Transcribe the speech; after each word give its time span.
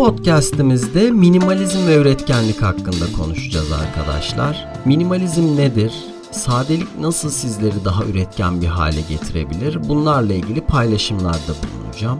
Podcast'imizde 0.00 1.10
minimalizm 1.10 1.86
ve 1.86 1.96
üretkenlik 1.96 2.62
hakkında 2.62 3.12
konuşacağız 3.16 3.72
arkadaşlar. 3.72 4.68
Minimalizm 4.84 5.56
nedir? 5.56 5.92
Sadelik 6.30 6.98
nasıl 6.98 7.30
sizleri 7.30 7.84
daha 7.84 8.04
üretken 8.04 8.60
bir 8.60 8.66
hale 8.66 9.00
getirebilir? 9.00 9.88
Bunlarla 9.88 10.32
ilgili 10.32 10.60
paylaşımlarda 10.60 11.52
bulunacağım. 11.62 12.18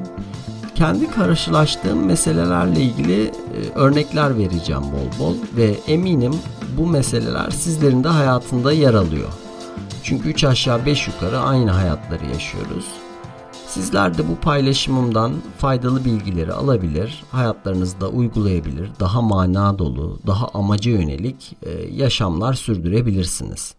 Kendi 0.74 1.10
karşılaştığım 1.10 2.06
meselelerle 2.06 2.80
ilgili 2.80 3.24
e, 3.24 3.30
örnekler 3.74 4.38
vereceğim 4.38 4.82
bol 4.82 5.24
bol 5.24 5.34
ve 5.56 5.74
eminim 5.86 6.34
bu 6.76 6.86
meseleler 6.86 7.50
sizlerin 7.50 8.04
de 8.04 8.08
hayatında 8.08 8.72
yer 8.72 8.94
alıyor. 8.94 9.28
Çünkü 10.02 10.28
3 10.28 10.44
aşağı 10.44 10.86
5 10.86 11.06
yukarı 11.06 11.38
aynı 11.38 11.70
hayatları 11.70 12.26
yaşıyoruz. 12.32 12.84
Sizler 13.70 14.18
de 14.18 14.28
bu 14.28 14.36
paylaşımımdan 14.36 15.32
faydalı 15.58 16.04
bilgileri 16.04 16.52
alabilir, 16.52 17.22
hayatlarınızda 17.30 18.08
uygulayabilir, 18.08 18.90
daha 19.00 19.22
mana 19.22 19.78
dolu, 19.78 20.18
daha 20.26 20.48
amaca 20.48 20.90
yönelik 20.90 21.56
e, 21.62 21.70
yaşamlar 21.94 22.54
sürdürebilirsiniz. 22.54 23.74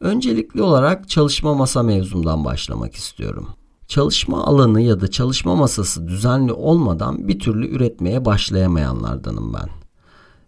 Öncelikli 0.00 0.62
olarak 0.62 1.08
çalışma 1.08 1.54
masa 1.54 1.82
mevzumdan 1.82 2.44
başlamak 2.44 2.94
istiyorum. 2.94 3.48
Çalışma 3.88 4.44
alanı 4.44 4.80
ya 4.80 5.00
da 5.00 5.10
çalışma 5.10 5.56
masası 5.56 6.08
düzenli 6.08 6.52
olmadan 6.52 7.28
bir 7.28 7.38
türlü 7.38 7.68
üretmeye 7.68 8.24
başlayamayanlardanım 8.24 9.54
ben. 9.54 9.81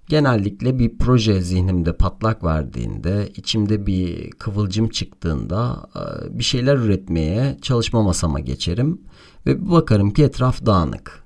Genellikle 0.09 0.79
bir 0.79 0.99
proje 0.99 1.41
zihnimde 1.41 1.97
patlak 1.97 2.45
verdiğinde, 2.45 3.29
içimde 3.37 3.87
bir 3.87 4.31
kıvılcım 4.31 4.89
çıktığında 4.89 5.87
e, 5.97 6.39
bir 6.39 6.45
şeyler 6.45 6.77
üretmeye 6.77 7.59
çalışma 7.63 8.03
masama 8.03 8.41
geçerim 8.41 9.01
ve 9.47 9.61
bir 9.61 9.71
bakarım 9.71 10.11
ki 10.11 10.25
etraf 10.25 10.67
dağınık. 10.67 11.25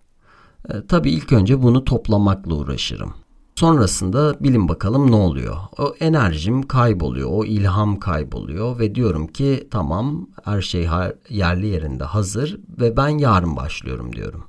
E, 0.69 0.87
tabii 0.89 1.11
ilk 1.11 1.33
önce 1.33 1.62
bunu 1.62 1.84
toplamakla 1.84 2.55
uğraşırım. 2.55 3.15
Sonrasında 3.55 4.37
bilin 4.41 4.69
bakalım 4.69 5.11
ne 5.11 5.17
oluyor. 5.17 5.56
O 5.79 5.95
enerjim 6.01 6.62
kayboluyor, 6.62 7.29
o 7.33 7.45
ilham 7.45 7.99
kayboluyor 7.99 8.79
ve 8.79 8.95
diyorum 8.95 9.27
ki 9.27 9.69
tamam 9.71 10.29
her 10.45 10.62
şey 10.62 10.89
yerli 11.29 11.67
yerinde 11.67 12.05
hazır 12.05 12.61
ve 12.81 12.97
ben 12.97 13.09
yarın 13.09 13.56
başlıyorum 13.56 14.17
diyorum. 14.17 14.45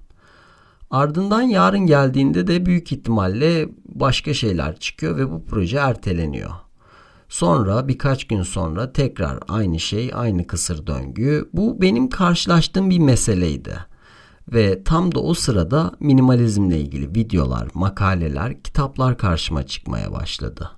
Ardından 0.91 1.41
yarın 1.41 1.85
geldiğinde 1.85 2.47
de 2.47 2.65
büyük 2.65 2.91
ihtimalle 2.91 3.69
başka 3.85 4.33
şeyler 4.33 4.79
çıkıyor 4.79 5.17
ve 5.17 5.31
bu 5.31 5.45
proje 5.45 5.77
erteleniyor. 5.77 6.51
Sonra 7.29 7.87
birkaç 7.87 8.27
gün 8.27 8.43
sonra 8.43 8.93
tekrar 8.93 9.39
aynı 9.47 9.79
şey, 9.79 10.11
aynı 10.13 10.47
kısır 10.47 10.87
döngü. 10.87 11.49
Bu 11.53 11.81
benim 11.81 12.09
karşılaştığım 12.09 12.89
bir 12.89 12.99
meseleydi. 12.99 13.77
Ve 14.53 14.83
tam 14.83 15.15
da 15.15 15.19
o 15.19 15.33
sırada 15.33 15.91
minimalizmle 15.99 16.79
ilgili 16.79 17.15
videolar, 17.15 17.67
makaleler, 17.73 18.63
kitaplar 18.63 19.17
karşıma 19.17 19.63
çıkmaya 19.63 20.11
başladı. 20.11 20.71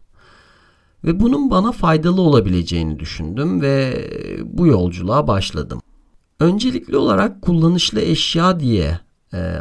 Ve 1.04 1.20
bunun 1.20 1.50
bana 1.50 1.72
faydalı 1.72 2.22
olabileceğini 2.22 3.00
düşündüm 3.00 3.62
ve 3.62 4.08
bu 4.46 4.68
yolculuğa 4.68 5.28
başladım. 5.28 5.82
Öncelikli 6.40 6.98
olarak 6.98 7.42
kullanışlı 7.42 8.02
eşya 8.02 8.60
diye 8.60 9.00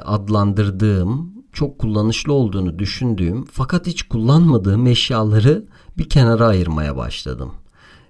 adlandırdığım, 0.04 1.32
çok 1.52 1.78
kullanışlı 1.78 2.32
olduğunu 2.32 2.78
düşündüğüm 2.78 3.44
fakat 3.52 3.86
hiç 3.86 4.02
kullanmadığım 4.02 4.86
eşyaları 4.86 5.64
bir 5.98 6.08
kenara 6.08 6.46
ayırmaya 6.46 6.96
başladım. 6.96 7.52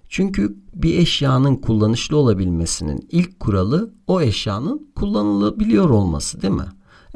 Çünkü 0.09 0.57
bir 0.75 0.99
eşyanın 0.99 1.57
kullanışlı 1.57 2.17
olabilmesinin 2.17 3.09
ilk 3.11 3.41
kuralı 3.41 3.95
o 4.07 4.21
eşyanın 4.21 4.93
kullanılabiliyor 4.97 5.91
olması 5.91 6.43
değil 6.43 6.55
mi? 6.55 6.69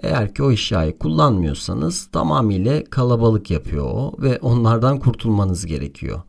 Eğer 0.03 0.35
ki 0.35 0.43
o 0.43 0.51
eşyayı 0.51 0.99
kullanmıyorsanız 0.99 2.07
tamamıyla 2.07 2.85
kalabalık 2.85 3.51
yapıyor 3.51 3.85
o 3.85 4.15
ve 4.19 4.39
onlardan 4.43 4.99
kurtulmanız 4.99 5.67
gerekiyor. 5.67 6.23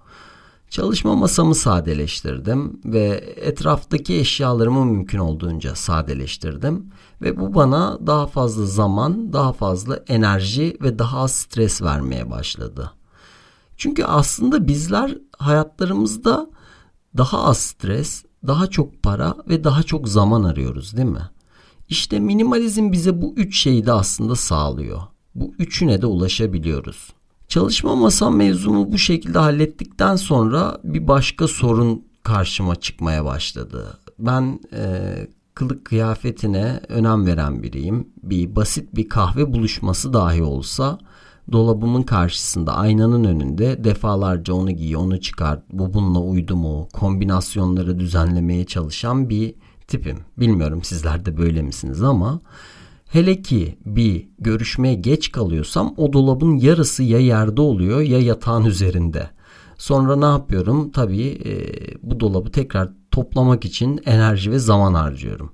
Çalışma 0.75 1.16
masamı 1.16 1.56
sadeleştirdim 1.56 2.80
ve 2.86 3.36
etraftaki 3.38 4.16
eşyalarımı 4.16 4.86
mümkün 4.86 5.19
olduğunca 5.19 5.75
sadeleştirdim 5.75 6.91
ve 7.22 7.40
bu 7.40 7.53
bana 7.53 8.00
daha 8.08 8.28
fazla 8.28 8.66
zaman, 8.66 9.34
daha 9.34 9.53
fazla 9.53 10.03
enerji 10.08 10.78
ve 10.81 11.00
daha 11.00 11.19
az 11.19 11.31
stres 11.31 11.81
vermeye 11.81 12.31
başladı. 12.31 12.91
Çünkü 13.78 14.03
aslında 14.03 14.68
bizler 14.68 15.18
hayatlarımızda 15.38 16.50
daha 17.18 17.44
az 17.44 17.57
stres, 17.57 18.25
daha 18.47 18.68
çok 18.68 19.03
para 19.03 19.36
ve 19.50 19.63
daha 19.63 19.84
çok 19.84 20.07
zaman 20.07 20.44
arıyoruz 20.44 20.97
değil 20.97 21.09
mi? 21.09 21.30
İşte 21.90 22.19
minimalizm 22.19 22.92
bize 22.92 23.22
bu 23.22 23.34
üç 23.38 23.59
şeyi 23.59 23.86
de 23.86 23.92
aslında 23.92 24.36
sağlıyor. 24.36 25.02
Bu 25.36 25.53
üçüne 25.59 26.02
de 26.02 26.06
ulaşabiliyoruz. 26.06 27.13
Çalışma 27.47 27.95
masam 27.95 28.35
mevzumu 28.35 28.91
bu 28.91 28.97
şekilde 28.97 29.39
hallettikten 29.39 30.16
sonra 30.16 30.78
bir 30.83 31.07
başka 31.07 31.47
sorun 31.47 32.06
karşıma 32.23 32.75
çıkmaya 32.75 33.25
başladı. 33.25 34.00
Ben 34.19 34.59
e, 34.73 35.13
kılık 35.56 35.85
kıyafetine 35.85 36.79
önem 36.89 37.25
veren 37.25 37.63
biriyim. 37.63 38.07
Bir 38.23 38.56
basit 38.56 38.95
bir 38.95 39.09
kahve 39.09 39.53
buluşması 39.53 40.13
dahi 40.13 40.44
olsa 40.44 41.00
dolabımın 41.51 42.03
karşısında 42.03 42.75
aynanın 42.75 43.23
önünde 43.23 43.83
defalarca 43.83 44.53
onu 44.53 44.72
giy 44.72 44.97
onu 44.97 45.22
çıkar 45.22 45.59
bu 45.72 45.94
bununla 45.94 46.19
uydu 46.19 46.56
mu 46.56 46.88
kombinasyonları 46.94 48.00
düzenlemeye 48.00 48.66
çalışan 48.66 49.29
bir 49.29 49.56
tipim. 49.88 50.17
Bilmiyorum 50.38 50.83
sizler 50.83 51.25
de 51.25 51.38
böyle 51.38 51.62
misiniz 51.62 52.03
ama 52.03 52.41
hele 53.05 53.41
ki 53.41 53.77
bir 53.85 54.27
görüşmeye 54.39 54.93
geç 54.93 55.31
kalıyorsam 55.31 55.93
o 55.97 56.13
dolabın 56.13 56.57
yarısı 56.57 57.03
ya 57.03 57.19
yerde 57.19 57.61
oluyor 57.61 58.01
ya 58.01 58.19
yatağın 58.19 58.66
üzerinde. 58.66 59.29
Sonra 59.77 60.16
ne 60.16 60.25
yapıyorum? 60.25 60.91
Tabii 60.91 61.41
e, 61.45 61.53
bu 62.03 62.19
dolabı 62.19 62.51
tekrar 62.51 62.89
toplamak 63.11 63.65
için 63.65 64.01
enerji 64.05 64.51
ve 64.51 64.59
zaman 64.59 64.94
harcıyorum. 64.94 65.51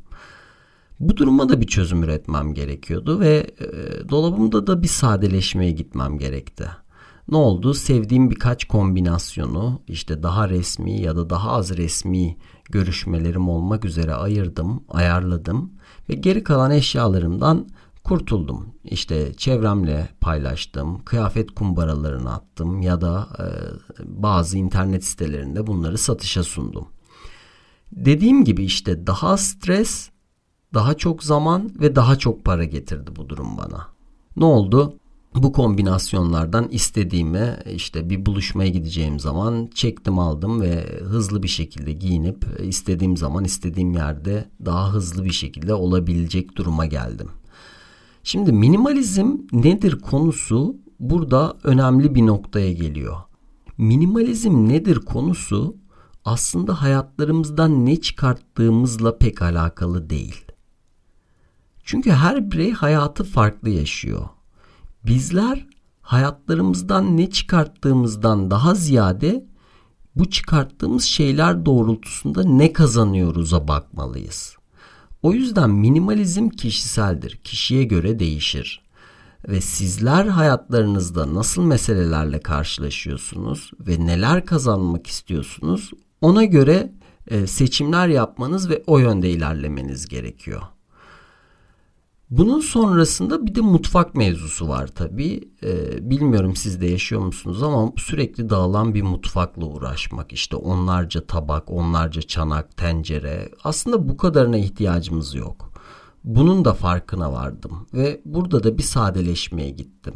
Bu 1.00 1.17
duruma 1.17 1.50
da 1.50 1.61
bir 1.61 1.67
çözüm 1.67 2.03
üretmem 2.03 2.53
gerekiyordu 2.53 3.19
ve 3.19 3.47
e, 3.59 4.09
dolabımda 4.09 4.67
da 4.67 4.84
bir 4.84 4.88
sadeleşmeye 4.88 5.72
gitmem 5.72 6.17
gerekti. 6.17 6.69
Ne 7.29 7.38
oldu? 7.38 7.73
Sevdiğim 7.73 8.31
birkaç 8.31 8.66
kombinasyonu 8.66 9.81
işte 9.88 10.23
daha 10.23 10.50
resmi 10.50 11.01
ya 11.01 11.16
da 11.16 11.29
daha 11.29 11.51
az 11.51 11.78
resmi 11.78 12.38
görüşmelerim 12.69 13.50
olmak 13.50 13.85
üzere 13.85 14.13
ayırdım, 14.13 14.84
ayarladım 14.90 15.72
ve 16.11 16.16
geri 16.16 16.44
kalan 16.44 16.72
eşyalarımdan 16.72 17.67
kurtuldum. 18.03 18.67
İşte 18.83 19.33
çevremle 19.33 20.09
paylaştım, 20.22 21.03
kıyafet 21.03 21.52
kumbaralarına 21.52 22.34
attım 22.34 22.81
ya 22.81 23.02
da 23.02 23.28
e, 23.40 23.46
bazı 24.03 24.58
internet 24.58 25.05
sitelerinde 25.05 25.67
bunları 25.67 25.97
satışa 25.97 26.43
sundum. 26.43 26.87
Dediğim 27.91 28.43
gibi 28.43 28.63
işte 28.63 29.08
daha 29.08 29.37
stres, 29.37 30.09
daha 30.73 30.93
çok 30.93 31.23
zaman 31.23 31.72
ve 31.79 31.96
daha 31.96 32.16
çok 32.16 32.46
para 32.46 32.64
getirdi 32.64 33.11
bu 33.16 33.29
durum 33.29 33.57
bana. 33.57 33.87
Ne 34.35 34.46
oldu? 34.46 34.93
Bu 35.35 35.51
kombinasyonlardan 35.51 36.67
istediğimi 36.69 37.57
işte 37.73 38.09
bir 38.09 38.25
buluşmaya 38.25 38.69
gideceğim 38.69 39.19
zaman 39.19 39.69
çektim 39.75 40.19
aldım 40.19 40.61
ve 40.61 40.99
hızlı 40.99 41.43
bir 41.43 41.47
şekilde 41.47 41.91
giyinip 41.93 42.45
istediğim 42.63 43.17
zaman 43.17 43.43
istediğim 43.43 43.93
yerde 43.93 44.49
daha 44.66 44.93
hızlı 44.93 45.25
bir 45.25 45.31
şekilde 45.31 45.73
olabilecek 45.73 46.55
duruma 46.55 46.85
geldim. 46.85 47.29
Şimdi 48.23 48.51
minimalizm 48.51 49.37
nedir 49.53 49.99
konusu 49.99 50.78
burada 50.99 51.57
önemli 51.63 52.16
bir 52.16 52.25
noktaya 52.25 52.73
geliyor. 52.73 53.17
Minimalizm 53.78 54.69
nedir 54.69 54.99
konusu 54.99 55.75
aslında 56.25 56.81
hayatlarımızdan 56.81 57.85
ne 57.85 58.01
çıkarttığımızla 58.01 59.17
pek 59.17 59.41
alakalı 59.41 60.09
değil. 60.09 60.45
Çünkü 61.83 62.11
her 62.11 62.51
birey 62.51 62.72
hayatı 62.72 63.23
farklı 63.23 63.69
yaşıyor. 63.69 64.29
Bizler 65.06 65.68
hayatlarımızdan 66.02 67.18
ne 67.18 67.30
çıkarttığımızdan 67.30 68.52
daha 68.52 68.76
ziyade 68.76 69.46
bu 70.16 70.30
çıkarttığımız 70.30 71.03
şeyler 71.03 71.66
doğrultusunda 71.66 72.44
ne 72.44 72.74
kazanıyoruz'a 72.74 73.68
bakmalıyız. 73.68 74.56
O 75.24 75.34
yüzden 75.34 75.70
minimalizm 75.70 76.50
kişiseldir. 76.50 77.36
Kişiye 77.44 77.84
göre 77.84 78.20
değişir. 78.20 78.82
Ve 79.48 79.62
sizler 79.62 80.26
hayatlarınızda 80.26 81.34
nasıl 81.34 81.64
meselelerle 81.64 82.40
karşılaşıyorsunuz 82.40 83.72
ve 83.80 84.06
neler 84.06 84.46
kazanmak 84.46 85.08
istiyorsunuz 85.08 85.92
ona 86.22 86.44
göre 86.44 86.94
e, 87.28 87.48
seçimler 87.48 88.08
yapmanız 88.08 88.70
ve 88.70 88.84
o 88.88 89.00
yönde 89.00 89.30
ilerlemeniz 89.30 90.08
gerekiyor. 90.08 90.62
Bunun 92.31 92.59
sonrasında 92.59 93.45
bir 93.45 93.55
de 93.55 93.61
mutfak 93.61 94.16
mevzusu 94.16 94.67
var 94.67 94.87
tabii. 94.87 95.49
Ee, 95.63 96.09
bilmiyorum 96.09 96.55
siz 96.55 96.81
de 96.81 96.85
yaşıyor 96.85 97.22
musunuz 97.22 97.63
ama 97.63 97.91
sürekli 97.97 98.49
dağılan 98.49 98.93
bir 98.93 99.01
mutfakla 99.01 99.66
uğraşmak. 99.66 100.33
İşte 100.33 100.55
onlarca 100.55 101.28
tabak, 101.28 101.72
onlarca 101.72 102.22
çanak, 102.22 102.78
tencere. 102.78 103.51
Aslında 103.63 104.09
bu 104.09 104.17
kadarına 104.17 104.57
ihtiyacımız 104.57 105.35
yok. 105.35 105.72
Bunun 106.23 106.66
da 106.66 106.73
farkına 106.73 107.33
vardım 107.33 107.87
ve 107.93 108.22
burada 108.25 108.63
da 108.63 108.78
bir 108.78 108.83
sadeleşmeye 108.83 109.69
gittim. 109.69 110.13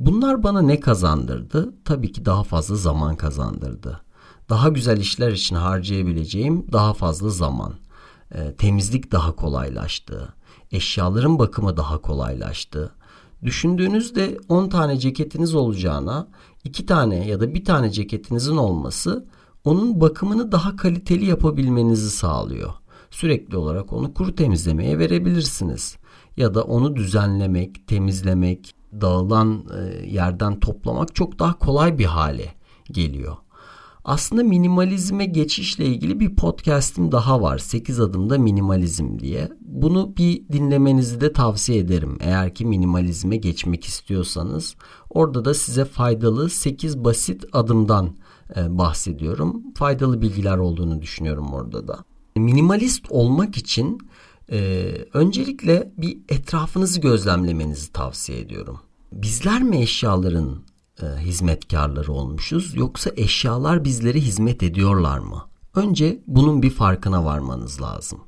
Bunlar 0.00 0.42
bana 0.42 0.62
ne 0.62 0.80
kazandırdı? 0.80 1.74
Tabii 1.84 2.12
ki 2.12 2.24
daha 2.24 2.42
fazla 2.42 2.76
zaman 2.76 3.16
kazandırdı. 3.16 4.00
Daha 4.48 4.68
güzel 4.68 5.00
işler 5.00 5.32
için 5.32 5.56
harcayabileceğim 5.56 6.66
daha 6.72 6.94
fazla 6.94 7.30
zaman. 7.30 7.74
Ee, 8.34 8.54
temizlik 8.54 9.12
daha 9.12 9.36
kolaylaştı 9.36 10.35
eşyaların 10.72 11.38
bakımı 11.38 11.76
daha 11.76 11.98
kolaylaştı. 11.98 12.94
Düşündüğünüzde 13.42 14.38
10 14.48 14.68
tane 14.68 14.98
ceketiniz 14.98 15.54
olacağına 15.54 16.28
2 16.64 16.86
tane 16.86 17.26
ya 17.26 17.40
da 17.40 17.54
1 17.54 17.64
tane 17.64 17.90
ceketinizin 17.90 18.56
olması 18.56 19.26
onun 19.64 20.00
bakımını 20.00 20.52
daha 20.52 20.76
kaliteli 20.76 21.24
yapabilmenizi 21.24 22.10
sağlıyor. 22.10 22.70
Sürekli 23.10 23.56
olarak 23.56 23.92
onu 23.92 24.14
kuru 24.14 24.34
temizlemeye 24.34 24.98
verebilirsiniz. 24.98 25.96
Ya 26.36 26.54
da 26.54 26.64
onu 26.64 26.96
düzenlemek, 26.96 27.88
temizlemek, 27.88 28.74
dağılan 29.00 29.64
e, 29.78 30.06
yerden 30.06 30.60
toplamak 30.60 31.14
çok 31.14 31.38
daha 31.38 31.58
kolay 31.58 31.98
bir 31.98 32.04
hale 32.04 32.54
geliyor. 32.92 33.36
Aslında 34.06 34.42
minimalizme 34.42 35.26
geçişle 35.26 35.86
ilgili 35.86 36.20
bir 36.20 36.36
podcast'im 36.36 37.12
daha 37.12 37.42
var. 37.42 37.58
8 37.58 38.00
adımda 38.00 38.38
minimalizm 38.38 39.18
diye. 39.18 39.48
Bunu 39.60 40.16
bir 40.16 40.48
dinlemenizi 40.48 41.20
de 41.20 41.32
tavsiye 41.32 41.78
ederim. 41.78 42.18
Eğer 42.20 42.54
ki 42.54 42.66
minimalizme 42.66 43.36
geçmek 43.36 43.84
istiyorsanız. 43.84 44.74
Orada 45.10 45.44
da 45.44 45.54
size 45.54 45.84
faydalı 45.84 46.50
8 46.50 47.04
basit 47.04 47.44
adımdan 47.52 48.16
e, 48.56 48.78
bahsediyorum. 48.78 49.62
Faydalı 49.74 50.22
bilgiler 50.22 50.58
olduğunu 50.58 51.02
düşünüyorum 51.02 51.52
orada 51.52 51.88
da. 51.88 51.98
Minimalist 52.36 53.06
olmak 53.10 53.56
için 53.56 53.98
e, 54.50 54.88
öncelikle 55.12 55.92
bir 55.98 56.18
etrafınızı 56.28 57.00
gözlemlemenizi 57.00 57.92
tavsiye 57.92 58.40
ediyorum. 58.40 58.80
Bizler 59.12 59.62
mi 59.62 59.78
eşyaların 59.78 60.65
e, 61.02 61.06
hizmetkarları 61.06 62.12
olmuşuz 62.12 62.74
yoksa 62.74 63.10
eşyalar 63.16 63.84
bizlere 63.84 64.20
hizmet 64.20 64.62
ediyorlar 64.62 65.18
mı? 65.18 65.44
Önce 65.74 66.20
bunun 66.26 66.62
bir 66.62 66.70
farkına 66.70 67.24
varmanız 67.24 67.82
lazım. 67.82 68.20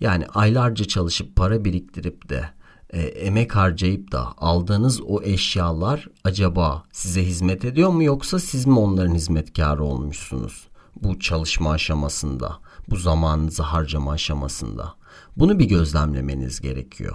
Yani 0.00 0.26
aylarca 0.26 0.84
çalışıp 0.84 1.36
para 1.36 1.64
biriktirip 1.64 2.28
de 2.28 2.50
e, 2.90 3.02
emek 3.02 3.56
harcayıp 3.56 4.12
da 4.12 4.34
aldığınız 4.38 5.00
o 5.00 5.22
eşyalar 5.22 6.08
acaba 6.24 6.82
size 6.92 7.24
hizmet 7.24 7.64
ediyor 7.64 7.90
mu 7.90 8.04
yoksa 8.04 8.38
siz 8.38 8.66
mi 8.66 8.78
onların 8.78 9.14
hizmetkarı 9.14 9.84
olmuşsunuz? 9.84 10.68
Bu 11.02 11.18
çalışma 11.18 11.70
aşamasında, 11.70 12.58
bu 12.90 12.96
zamanınızı 12.96 13.62
harcama 13.62 14.12
aşamasında. 14.12 14.94
Bunu 15.36 15.58
bir 15.58 15.64
gözlemlemeniz 15.64 16.60
gerekiyor. 16.60 17.14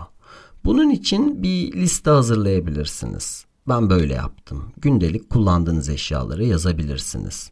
Bunun 0.65 0.89
için 0.89 1.44
bir 1.44 1.74
liste 1.74 2.09
hazırlayabilirsiniz. 2.09 3.45
Ben 3.69 3.89
böyle 3.89 4.13
yaptım. 4.13 4.74
Gündelik 4.77 5.30
kullandığınız 5.30 5.89
eşyaları 5.89 6.45
yazabilirsiniz. 6.45 7.51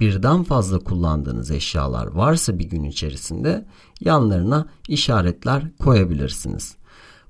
Birden 0.00 0.42
fazla 0.42 0.78
kullandığınız 0.78 1.50
eşyalar 1.50 2.06
varsa 2.06 2.58
bir 2.58 2.64
gün 2.64 2.84
içerisinde 2.84 3.66
yanlarına 4.00 4.66
işaretler 4.88 5.76
koyabilirsiniz. 5.76 6.76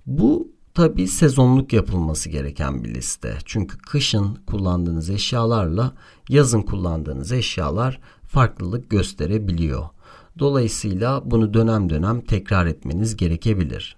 Bu 0.07 0.49
tabi 0.75 1.09
sezonluk 1.09 1.73
yapılması 1.73 2.29
gereken 2.29 2.85
bir 2.85 2.95
liste. 2.95 3.39
Çünkü 3.45 3.79
kışın 3.79 4.39
kullandığınız 4.47 5.11
eşyalarla 5.11 5.93
yazın 6.29 6.63
kullandığınız 6.63 7.33
eşyalar 7.33 8.01
farklılık 8.27 8.91
gösterebiliyor. 8.91 9.85
Dolayısıyla 10.39 11.23
bunu 11.31 11.55
dönem 11.55 11.91
dönem 11.91 12.21
tekrar 12.21 12.67
etmeniz 12.67 13.17
gerekebilir. 13.17 13.97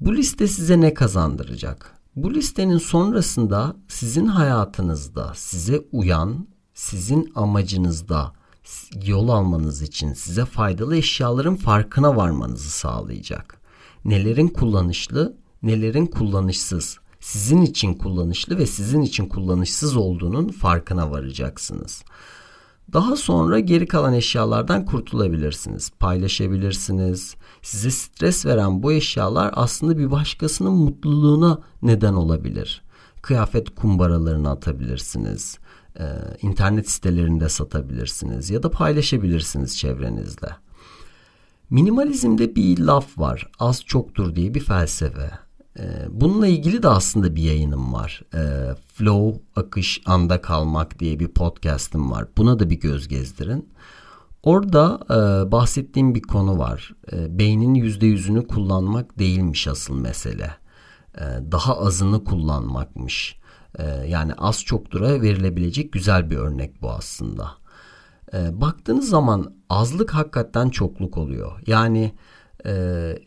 Bu 0.00 0.16
liste 0.16 0.46
size 0.46 0.80
ne 0.80 0.94
kazandıracak? 0.94 1.95
Bu 2.16 2.34
listenin 2.34 2.78
sonrasında 2.78 3.76
sizin 3.88 4.26
hayatınızda 4.26 5.32
size 5.34 5.78
uyan, 5.92 6.48
sizin 6.74 7.32
amacınızda 7.34 8.32
yol 9.04 9.28
almanız 9.28 9.82
için 9.82 10.12
size 10.12 10.44
faydalı 10.44 10.96
eşyaların 10.96 11.56
farkına 11.56 12.16
varmanızı 12.16 12.70
sağlayacak. 12.70 13.60
Nelerin 14.04 14.48
kullanışlı, 14.48 15.36
nelerin 15.62 16.06
kullanışsız, 16.06 16.98
sizin 17.20 17.62
için 17.62 17.94
kullanışlı 17.94 18.58
ve 18.58 18.66
sizin 18.66 19.02
için 19.02 19.26
kullanışsız 19.26 19.96
olduğunun 19.96 20.48
farkına 20.48 21.10
varacaksınız. 21.10 22.04
Daha 22.92 23.16
sonra 23.16 23.60
geri 23.60 23.86
kalan 23.86 24.14
eşyalardan 24.14 24.84
kurtulabilirsiniz, 24.84 25.90
paylaşabilirsiniz. 25.90 27.34
Size 27.66 27.90
stres 27.90 28.46
veren 28.46 28.82
bu 28.82 28.92
eşyalar 28.92 29.50
aslında 29.52 29.98
bir 29.98 30.10
başkasının 30.10 30.72
mutluluğuna 30.72 31.58
neden 31.82 32.14
olabilir. 32.14 32.82
Kıyafet 33.22 33.74
kumbaralarını 33.74 34.50
atabilirsiniz. 34.50 35.58
Ee, 36.00 36.04
internet 36.42 36.90
sitelerinde 36.90 37.48
satabilirsiniz 37.48 38.50
ya 38.50 38.62
da 38.62 38.70
paylaşabilirsiniz 38.70 39.78
çevrenizde. 39.78 40.48
Minimalizmde 41.70 42.56
bir 42.56 42.78
laf 42.78 43.18
var. 43.18 43.50
Az 43.58 43.84
çoktur 43.84 44.34
diye 44.34 44.54
bir 44.54 44.60
felsefe. 44.60 45.30
Ee, 45.78 46.06
bununla 46.10 46.46
ilgili 46.46 46.82
de 46.82 46.88
aslında 46.88 47.36
bir 47.36 47.42
yayınım 47.42 47.92
var. 47.92 48.22
Ee, 48.34 48.74
Flow, 48.94 49.42
akış, 49.56 50.02
anda 50.06 50.40
kalmak 50.40 50.98
diye 50.98 51.18
bir 51.18 51.28
podcast'im 51.28 52.10
var. 52.10 52.26
Buna 52.36 52.58
da 52.58 52.70
bir 52.70 52.80
göz 52.80 53.08
gezdirin. 53.08 53.68
Orada 54.46 55.00
e, 55.10 55.52
bahsettiğim 55.52 56.14
bir 56.14 56.22
konu 56.22 56.58
var. 56.58 56.94
E, 57.12 57.38
beynin 57.38 57.74
yüzde 57.74 58.06
yüzünü 58.06 58.46
kullanmak 58.46 59.18
değilmiş 59.18 59.68
asıl 59.68 59.94
mesele. 59.94 60.50
E, 61.14 61.24
daha 61.52 61.78
azını 61.78 62.24
kullanmakmış. 62.24 63.38
E, 63.78 63.84
yani 64.08 64.34
az 64.34 64.64
çoktura 64.64 65.22
verilebilecek 65.22 65.92
güzel 65.92 66.30
bir 66.30 66.36
örnek 66.36 66.82
bu 66.82 66.90
aslında. 66.90 67.50
E, 68.34 68.60
baktığınız 68.60 69.08
zaman 69.08 69.54
azlık 69.70 70.14
hakikaten 70.14 70.68
çokluk 70.68 71.18
oluyor. 71.18 71.52
Yani 71.66 72.12
e, 72.66 72.72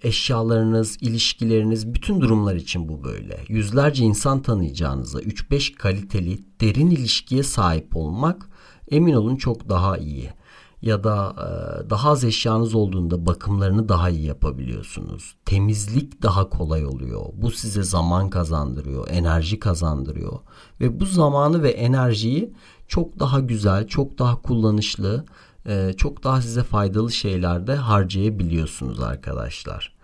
eşyalarınız, 0.03 0.97
ilişkileriniz, 1.01 1.93
bütün 1.93 2.21
durumlar 2.21 2.55
için 2.55 2.89
bu 2.89 3.03
böyle. 3.03 3.39
Yüzlerce 3.47 4.03
insan 4.03 4.41
tanıyacağınıza 4.41 5.21
3-5 5.21 5.75
kaliteli, 5.75 6.39
derin 6.61 6.89
ilişkiye 6.89 7.43
sahip 7.43 7.95
olmak 7.95 8.49
emin 8.91 9.13
olun 9.13 9.35
çok 9.35 9.69
daha 9.69 9.97
iyi. 9.97 10.38
Ya 10.81 11.03
da 11.03 11.35
e, 11.37 11.89
daha 11.89 12.09
az 12.09 12.23
eşyanız 12.23 12.75
olduğunda 12.75 13.25
bakımlarını 13.25 13.89
daha 13.89 14.09
iyi 14.09 14.25
yapabiliyorsunuz. 14.25 15.35
Temizlik 15.45 16.23
daha 16.23 16.49
kolay 16.49 16.85
oluyor. 16.85 17.25
Bu 17.33 17.51
size 17.51 17.83
zaman 17.83 18.29
kazandırıyor, 18.29 19.07
enerji 19.09 19.59
kazandırıyor. 19.59 20.39
Ve 20.81 20.99
bu 20.99 21.05
zamanı 21.05 21.63
ve 21.63 21.69
enerjiyi 21.69 22.53
çok 22.87 23.19
daha 23.19 23.39
güzel, 23.39 23.87
çok 23.87 24.19
daha 24.19 24.41
kullanışlı, 24.41 25.25
e, 25.65 25.93
çok 25.97 26.23
daha 26.23 26.41
size 26.41 26.63
faydalı 26.63 27.11
şeylerde 27.11 27.75
harcayabiliyorsunuz 27.75 28.99
arkadaşlar. 28.99 29.95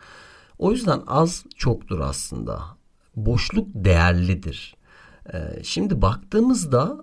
O 0.60 0.72
yüzden 0.72 1.02
az 1.08 1.46
çoktur 1.56 2.00
aslında. 2.00 2.62
Boşluk 3.16 3.68
değerlidir. 3.74 4.76
E, 5.34 5.64
şimdi 5.64 6.02
baktığımızda 6.02 7.02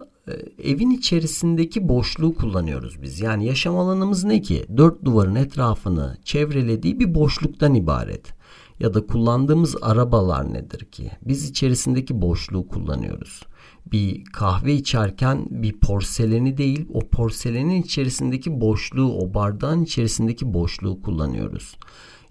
evin 0.63 0.91
içerisindeki 0.91 1.89
boşluğu 1.89 2.35
kullanıyoruz 2.35 3.03
biz. 3.03 3.21
Yani 3.21 3.47
yaşam 3.47 3.79
alanımız 3.79 4.25
ne 4.25 4.41
ki? 4.41 4.67
Dört 4.77 5.05
duvarın 5.05 5.35
etrafını 5.35 6.17
çevrelediği 6.25 7.01
bir 7.01 7.15
boşluktan 7.15 7.75
ibaret. 7.75 8.35
Ya 8.81 8.95
da 8.95 9.07
kullandığımız 9.07 9.77
arabalar 9.83 10.55
nedir 10.55 10.85
ki? 10.85 11.11
Biz 11.23 11.51
içerisindeki 11.51 12.23
boşluğu 12.23 12.69
kullanıyoruz 12.69 13.43
bir 13.87 14.25
kahve 14.25 14.75
içerken 14.75 15.47
bir 15.51 15.81
porseleni 15.81 16.57
değil 16.59 16.89
o 16.95 17.09
porselenin 17.09 17.83
içerisindeki 17.83 18.61
boşluğu 18.61 19.19
o 19.19 19.35
bardağın 19.35 19.83
içerisindeki 19.83 20.55
boşluğu 20.55 21.03
kullanıyoruz. 21.03 21.77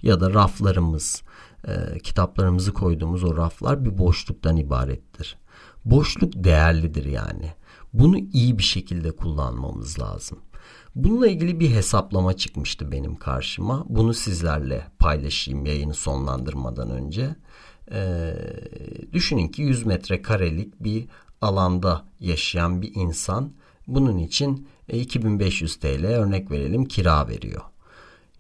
Ya 0.04 0.20
da 0.20 0.34
raflarımız 0.34 1.24
e, 1.68 2.00
kitaplarımızı 2.00 2.74
koyduğumuz 2.74 3.24
o 3.24 3.38
raflar 3.38 3.86
bir 3.86 3.98
boşluktan 3.98 4.58
ibarettir. 4.58 5.38
Boşluk 5.86 6.32
değerlidir 6.36 7.06
yani. 7.06 7.54
Bunu 7.94 8.18
iyi 8.18 8.58
bir 8.58 8.64
şekilde 8.64 9.12
kullanmamız 9.12 10.00
lazım. 10.00 10.40
Bununla 10.96 11.28
ilgili 11.28 11.60
bir 11.60 11.70
hesaplama 11.70 12.34
çıkmıştı 12.34 12.92
benim 12.92 13.16
karşıma. 13.16 13.86
Bunu 13.90 14.14
sizlerle 14.14 14.88
paylaşayım 15.00 15.66
yayını 15.66 15.94
sonlandırmadan 15.94 16.90
önce. 16.90 17.36
Ee, 17.92 18.34
düşünün 19.14 19.48
ki 19.48 19.62
100 19.62 19.86
metrekarelik 19.86 20.84
bir 20.84 21.08
alanda 21.42 22.06
yaşayan 22.20 22.82
bir 22.82 22.96
insan 22.96 23.52
bunun 23.88 24.18
için 24.18 24.68
2500 24.92 25.76
TL 25.76 26.06
örnek 26.06 26.52
verelim 26.52 26.86
kira 26.86 27.28
veriyor. 27.28 27.62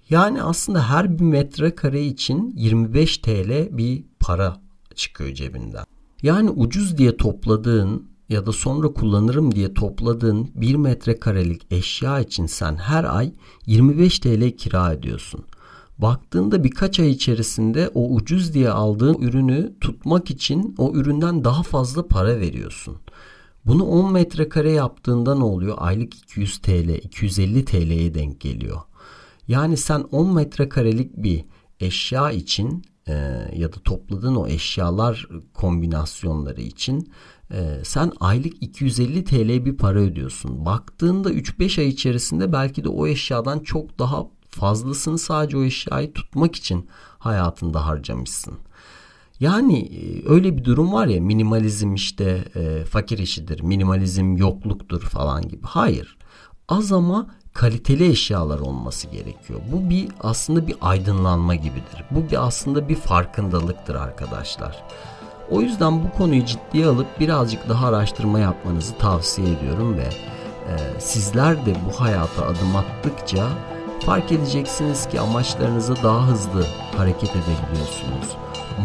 Yani 0.09 0.43
aslında 0.43 0.89
her 0.89 1.19
bir 1.19 1.23
metrekare 1.23 2.05
için 2.05 2.53
25 2.57 3.17
TL 3.17 3.77
bir 3.77 4.03
para 4.19 4.61
çıkıyor 4.95 5.33
cebinden. 5.33 5.85
Yani 6.21 6.49
ucuz 6.49 6.97
diye 6.97 7.17
topladığın 7.17 8.10
ya 8.31 8.45
da 8.45 8.51
sonra 8.51 8.93
kullanırım 8.93 9.55
diye 9.55 9.73
topladığın 9.73 10.49
1 10.55 10.75
metrekarelik 10.75 11.61
eşya 11.71 12.19
için 12.19 12.45
sen 12.45 12.75
her 12.75 13.17
ay 13.17 13.33
25 13.65 14.19
TL 14.19 14.51
kira 14.51 14.93
ediyorsun. 14.93 15.43
Baktığında 15.97 16.63
birkaç 16.63 16.99
ay 16.99 17.09
içerisinde 17.09 17.89
o 17.93 18.13
ucuz 18.15 18.53
diye 18.53 18.69
aldığın 18.69 19.21
ürünü 19.21 19.73
tutmak 19.81 20.31
için 20.31 20.75
o 20.77 20.93
üründen 20.93 21.43
daha 21.43 21.63
fazla 21.63 22.07
para 22.07 22.39
veriyorsun. 22.39 22.97
Bunu 23.65 23.83
10 23.83 24.11
metrekare 24.13 24.71
yaptığında 24.71 25.35
ne 25.35 25.43
oluyor? 25.43 25.75
Aylık 25.79 26.15
200 26.15 26.57
TL, 26.57 26.89
250 26.89 27.65
TL'ye 27.65 28.13
denk 28.13 28.41
geliyor. 28.41 28.81
Yani 29.47 29.77
sen 29.77 30.01
10 30.01 30.33
metrekarelik 30.33 31.17
bir 31.17 31.45
eşya 31.79 32.31
için 32.31 32.83
e, 33.07 33.13
ya 33.55 33.73
da 33.73 33.77
topladığın 33.83 34.35
o 34.35 34.47
eşyalar 34.47 35.27
kombinasyonları 35.53 36.61
için 36.61 37.11
e, 37.53 37.83
sen 37.83 38.11
aylık 38.19 38.63
250 38.63 39.23
TL 39.23 39.65
bir 39.65 39.77
para 39.77 39.99
ödüyorsun. 39.99 40.65
Baktığında 40.65 41.31
3-5 41.31 41.81
ay 41.81 41.87
içerisinde 41.87 42.53
belki 42.53 42.83
de 42.83 42.89
o 42.89 43.07
eşyadan 43.07 43.59
çok 43.59 43.99
daha 43.99 44.25
fazlasını 44.49 45.17
sadece 45.17 45.57
o 45.57 45.63
eşyayı 45.63 46.13
tutmak 46.13 46.55
için 46.55 46.89
hayatında 47.19 47.85
harcamışsın. 47.85 48.53
Yani 49.39 49.79
e, 49.79 50.29
öyle 50.29 50.57
bir 50.57 50.63
durum 50.63 50.93
var 50.93 51.07
ya 51.07 51.21
minimalizm 51.21 51.93
işte 51.93 52.43
e, 52.55 52.83
fakir 52.83 53.17
işidir, 53.17 53.61
minimalizm 53.61 54.37
yokluktur 54.37 55.01
falan 55.01 55.41
gibi. 55.41 55.61
Hayır. 55.63 56.17
Az 56.67 56.91
ama 56.91 57.35
kaliteli 57.53 58.09
eşyalar 58.09 58.59
olması 58.59 59.07
gerekiyor. 59.07 59.59
Bu 59.71 59.89
bir 59.89 60.09
aslında 60.19 60.67
bir 60.67 60.75
aydınlanma 60.81 61.55
gibidir. 61.55 62.03
Bu 62.11 62.31
bir 62.31 62.47
aslında 62.47 62.89
bir 62.89 62.95
farkındalıktır 62.95 63.95
arkadaşlar. 63.95 64.83
O 65.51 65.61
yüzden 65.61 66.03
bu 66.03 66.17
konuyu 66.17 66.45
ciddiye 66.45 66.85
alıp 66.85 67.19
birazcık 67.19 67.69
daha 67.69 67.87
araştırma 67.87 68.39
yapmanızı 68.39 68.97
tavsiye 68.97 69.47
ediyorum 69.51 69.97
ve 69.97 70.03
e, 70.71 70.99
sizler 70.99 71.65
de 71.65 71.75
bu 71.87 72.01
hayata 72.01 72.45
adım 72.45 72.75
attıkça 72.75 73.47
fark 74.05 74.31
edeceksiniz 74.31 75.09
ki 75.09 75.19
amaçlarınıza 75.19 75.95
daha 76.03 76.27
hızlı 76.27 76.65
hareket 76.97 77.29
edebiliyorsunuz. 77.29 78.37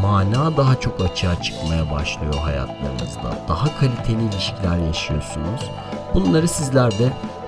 Mana 0.03 0.57
daha 0.57 0.81
çok 0.81 1.01
açığa 1.01 1.43
çıkmaya 1.43 1.91
başlıyor 1.91 2.35
hayatlarınızda. 2.35 3.39
Daha 3.49 3.79
kaliteli 3.81 4.25
ilişkiler 4.25 4.79
yaşıyorsunuz. 4.87 5.71
Bunları 6.15 6.49
sizler 6.49 6.99
de 6.99 7.05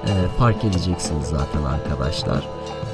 e, 0.07 0.13
fark 0.39 0.65
edeceksiniz 0.65 1.27
zaten 1.27 1.63
arkadaşlar. 1.63 2.49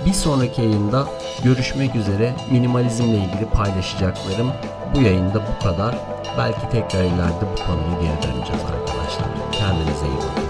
Bir 0.06 0.12
sonraki 0.12 0.62
yayında 0.62 1.06
görüşmek 1.44 1.94
üzere. 1.94 2.34
Minimalizmle 2.50 3.16
ilgili 3.16 3.46
paylaşacaklarım 3.52 4.52
bu 4.94 5.02
yayında 5.02 5.42
bu 5.46 5.64
kadar. 5.64 5.94
Belki 6.38 6.68
tekrar 6.68 7.04
ileride 7.04 7.46
bu 7.52 7.66
konuya 7.66 8.00
geri 8.00 8.22
döneceğiz 8.22 8.62
arkadaşlar. 8.64 9.26
Kendinize 9.52 10.06
iyi 10.06 10.16
bakın. 10.16 10.43